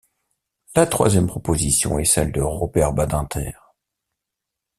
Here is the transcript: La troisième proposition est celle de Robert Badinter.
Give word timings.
La 0.75 0.87
troisième 0.87 1.27
proposition 1.27 1.99
est 1.99 2.05
celle 2.05 2.31
de 2.31 2.41
Robert 2.41 2.91
Badinter. 2.91 3.51